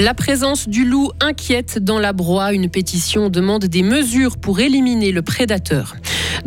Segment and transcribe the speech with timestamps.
[0.00, 2.54] La présence du loup inquiète dans la broie.
[2.54, 5.94] Une pétition demande des mesures pour éliminer le prédateur.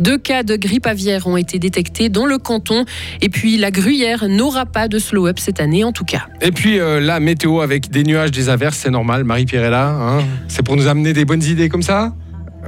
[0.00, 2.84] Deux cas de grippe aviaire ont été détectés dans le canton.
[3.22, 6.26] Et puis la gruyère n'aura pas de slow-up cette année en tout cas.
[6.40, 9.22] Et puis euh, la météo avec des nuages, des averses, c'est normal.
[9.22, 9.88] Marie-Pierre est là.
[9.88, 12.12] Hein c'est pour nous amener des bonnes idées comme ça?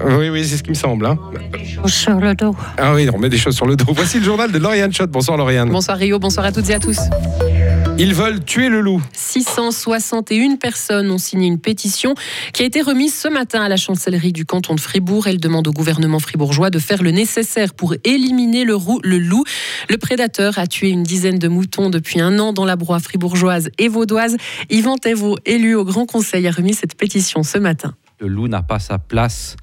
[0.04, 1.07] Oui, oui, c'est ce qui me semble.
[1.07, 1.18] Hein.
[1.53, 2.54] Des choses sur le dos.
[2.79, 3.86] Ah oui, on met des choses sur le dos.
[3.89, 5.11] Voici le journal de Lauriane Schott.
[5.11, 5.68] Bonsoir Lauriane.
[5.68, 7.00] Bonsoir Rio, bonsoir à toutes et à tous.
[7.99, 9.03] Ils veulent tuer le loup.
[9.14, 12.14] 661 personnes ont signé une pétition
[12.53, 15.27] qui a été remise ce matin à la chancellerie du canton de Fribourg.
[15.27, 19.45] Elle demande au gouvernement fribourgeois de faire le nécessaire pour éliminer le, le loup.
[19.89, 23.71] Le prédateur a tué une dizaine de moutons depuis un an dans la broie fribourgeoise
[23.79, 24.36] et vaudoise.
[24.69, 27.94] Yvan Thévaux, élu au Grand Conseil, a remis cette pétition ce matin.
[28.21, 29.57] Le loup n'a pas sa place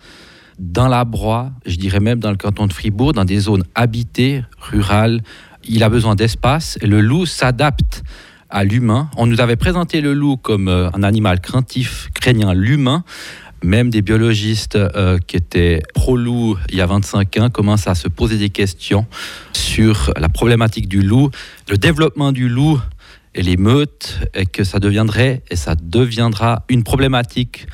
[0.57, 4.43] dans la broie, je dirais même dans le canton de Fribourg, dans des zones habitées,
[4.59, 5.21] rurales.
[5.65, 8.03] Il a besoin d'espace le loup s'adapte
[8.49, 9.09] à l'humain.
[9.17, 13.03] On nous avait présenté le loup comme euh, un animal craintif, craignant l'humain.
[13.63, 18.09] Même des biologistes euh, qui étaient pro-loup il y a 25 ans commencent à se
[18.09, 19.05] poser des questions
[19.53, 21.31] sur la problématique du loup,
[21.69, 22.79] le développement du loup
[23.35, 27.67] et les meutes, et que ça deviendrait et ça deviendra une problématique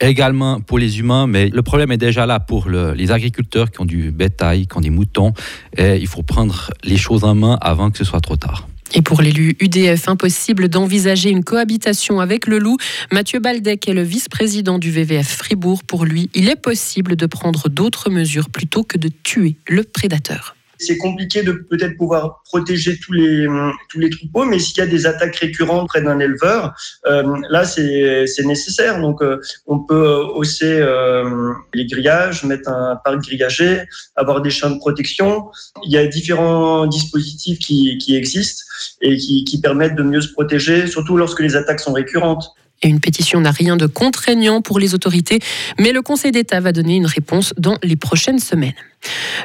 [0.00, 3.84] également pour les humains, mais le problème est déjà là pour les agriculteurs qui ont
[3.84, 5.32] du bétail, qui ont des moutons,
[5.76, 8.68] et il faut prendre les choses en main avant que ce soit trop tard.
[8.96, 12.76] Et pour l'élu UDF, impossible d'envisager une cohabitation avec le loup.
[13.12, 15.82] Mathieu Baldec est le vice-président du VVF Fribourg.
[15.82, 20.54] Pour lui, il est possible de prendre d'autres mesures plutôt que de tuer le prédateur
[20.78, 23.46] c'est compliqué de peut-être pouvoir protéger tous les,
[23.90, 26.74] tous les troupeaux, mais s'il y a des attaques récurrentes près d'un éleveur,
[27.06, 29.00] euh, là, c'est nécessaire.
[29.00, 33.82] Donc, euh, on peut hausser euh, les grillages, mettre un parc grillagé,
[34.16, 35.50] avoir des champs de protection.
[35.84, 38.62] Il y a différents dispositifs qui, qui existent
[39.00, 42.54] et qui, qui permettent de mieux se protéger, surtout lorsque les attaques sont récurrentes
[42.88, 45.40] une pétition n'a rien de contraignant pour les autorités,
[45.78, 48.74] mais le Conseil d'État va donner une réponse dans les prochaines semaines.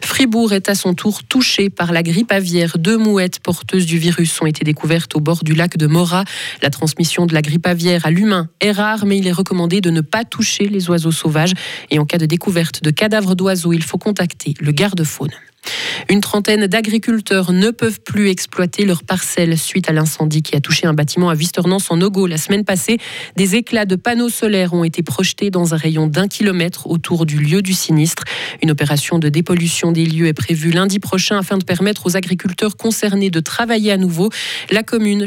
[0.04, 2.78] Fribourg est à son tour touché par la grippe aviaire.
[2.78, 6.24] Deux mouettes porteuses du virus ont été découvertes au bord du lac de Mora.
[6.62, 9.90] La transmission de la grippe aviaire à l'humain est rare, mais il est recommandé de
[9.90, 11.54] ne pas toucher les oiseaux sauvages.
[11.92, 15.32] Et en cas de découverte de cadavres d'oiseaux, il faut contacter le garde-faune.
[16.12, 20.88] Une trentaine d'agriculteurs ne peuvent plus exploiter leurs parcelles suite à l'incendie qui a touché
[20.88, 22.97] un bâtiment à Visternance en Ogo la semaine passée.
[23.36, 27.38] Des éclats de panneaux solaires ont été projetés dans un rayon d'un kilomètre autour du
[27.38, 28.24] lieu du sinistre.
[28.64, 32.75] Une opération de dépollution des lieux est prévue lundi prochain afin de permettre aux agriculteurs
[32.75, 34.31] concernés de travailler à nouveau.
[34.72, 35.25] La commune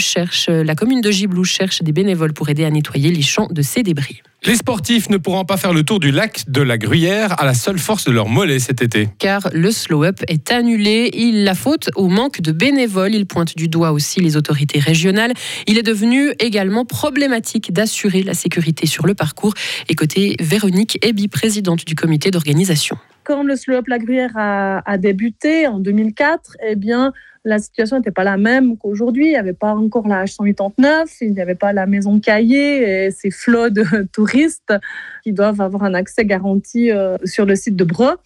[0.48, 3.84] la commune de Giblou cherche des bénévoles pour aider à nettoyer les champs de ces
[3.84, 4.20] débris.
[4.44, 7.54] Les sportifs ne pourront pas faire le tour du lac de la Gruyère à la
[7.54, 9.08] seule force de leur mollet cet été.
[9.20, 11.10] Car le slow-up est annulé.
[11.14, 13.14] Il la faute au manque de bénévoles.
[13.14, 15.32] Il pointe du doigt aussi les autorités régionales.
[15.68, 19.54] Il est devenu également problématique d'assurer la sécurité sur le parcours.
[19.88, 22.96] Et côté Véronique Ebi, présidente du comité d'organisation.
[23.22, 27.12] Quand le slow-up La Gruyère a, a débuté en 2004, eh bien,
[27.44, 29.26] la situation n'était pas la même qu'aujourd'hui.
[29.26, 33.10] Il n'y avait pas encore la H189, il n'y avait pas la maison Caillé et
[33.10, 34.74] ces flots de touristes
[35.22, 38.16] qui doivent avoir un accès garanti euh, sur le site de Breux.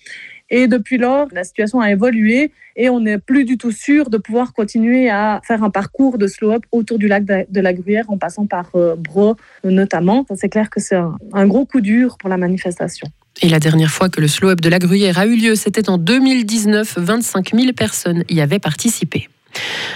[0.49, 4.19] Et depuis lors, la situation a évolué et on n'est plus du tout sûr de
[4.19, 8.19] pouvoir continuer à faire un parcours de slow-up autour du lac de la Gruyère en
[8.19, 9.34] passant par euh, Breux
[9.65, 10.25] notamment.
[10.37, 10.98] C'est clair que c'est
[11.33, 13.09] un gros coup dur pour la manifestation.
[13.43, 15.99] Et la dernière fois que le slow-up de la Gruyère a eu lieu, c'était en
[15.99, 16.99] 2019.
[16.99, 19.29] 25 000 personnes y avaient participé.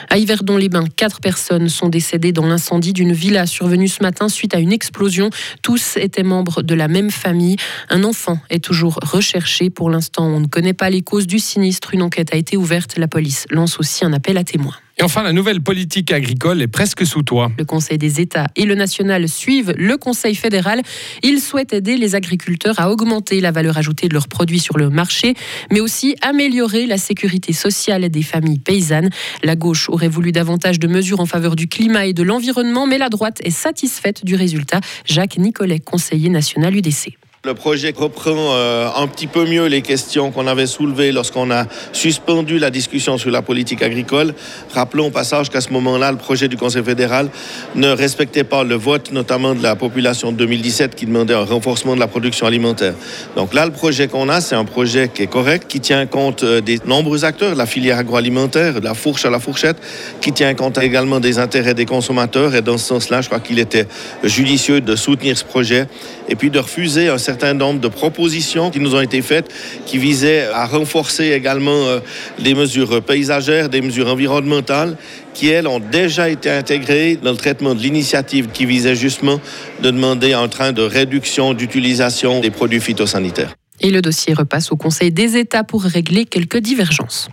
[0.09, 4.59] À Yverdon-les-Bains, quatre personnes sont décédées dans l'incendie d'une villa survenue ce matin suite à
[4.59, 5.31] une explosion.
[5.63, 7.57] Tous étaient membres de la même famille.
[7.89, 9.71] Un enfant est toujours recherché.
[9.71, 11.95] Pour l'instant, on ne connaît pas les causes du sinistre.
[11.95, 12.97] Une enquête a été ouverte.
[12.97, 14.77] La police lance aussi un appel à témoins.
[15.03, 17.51] Enfin, la nouvelle politique agricole est presque sous toi.
[17.59, 20.83] Le Conseil des États et le national suivent le Conseil fédéral.
[21.23, 24.91] Ils souhaitent aider les agriculteurs à augmenter la valeur ajoutée de leurs produits sur le
[24.91, 25.35] marché,
[25.71, 29.11] mais aussi améliorer la sécurité sociale des familles paysannes.
[29.43, 32.99] La gauche aurait voulu davantage de mesures en faveur du climat et de l'environnement, mais
[32.99, 34.81] la droite est satisfaite du résultat.
[35.07, 37.17] Jacques Nicolet, conseiller national UDC.
[37.47, 41.65] Le projet reprend euh, un petit peu mieux les questions qu'on avait soulevées lorsqu'on a
[41.91, 44.35] suspendu la discussion sur la politique agricole.
[44.75, 47.31] Rappelons au passage qu'à ce moment-là, le projet du Conseil fédéral
[47.77, 51.95] ne respectait pas le vote, notamment de la population de 2017 qui demandait un renforcement
[51.95, 52.93] de la production alimentaire.
[53.37, 56.43] Donc là, le projet qu'on a, c'est un projet qui est correct, qui tient compte
[56.43, 59.79] euh, des nombreux acteurs, la filière agroalimentaire, de la fourche à la fourchette,
[60.21, 62.55] qui tient compte également des intérêts des consommateurs.
[62.55, 63.89] Et dans ce sens-là, je crois qu'il était
[64.25, 65.87] judicieux de soutenir ce projet
[66.29, 69.51] et puis de refuser un certain nombre de propositions qui nous ont été faites
[69.87, 72.01] qui visaient à renforcer également euh,
[72.39, 74.97] des mesures paysagères, des mesures environnementales
[75.35, 79.41] qui, elles, ont déjà été intégrées dans le traitement de l'initiative qui visait justement
[79.83, 83.55] de demander un train de réduction d'utilisation des produits phytosanitaires.
[83.81, 87.29] Et le dossier repasse au Conseil des États pour régler quelques divergences.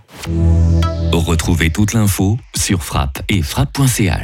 [1.12, 4.16] Retrouvez toute l'info sur frappe et frappe.ch.